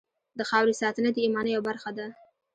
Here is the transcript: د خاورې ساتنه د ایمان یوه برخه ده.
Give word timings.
د 0.39 0.41
خاورې 0.49 0.73
ساتنه 0.81 1.09
د 1.13 1.17
ایمان 1.25 1.45
یوه 1.49 1.65
برخه 1.69 1.91
ده. 1.97 2.07